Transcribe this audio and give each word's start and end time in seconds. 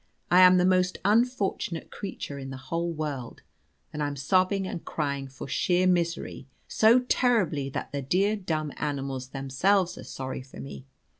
I 0.31 0.41
am 0.41 0.57
the 0.57 0.65
most 0.65 0.97
unfortunate 1.05 1.91
creature 1.91 2.39
in 2.39 2.49
the 2.49 2.57
whole 2.57 2.91
world, 2.91 3.43
and 3.93 4.01
I'm 4.01 4.15
sobbing 4.15 4.67
and 4.67 4.83
crying 4.83 5.27
for 5.27 5.47
sheer 5.47 5.85
misery 5.85 6.47
so 6.67 7.01
terribly 7.01 7.69
that 7.69 7.91
the 7.91 8.01
dear 8.01 8.35
dumb 8.35 8.73
animals 8.77 9.27
themselves 9.29 9.99
are 9.99 10.03
sorry 10.03 10.41
for 10.41 10.59
me. 10.59 10.87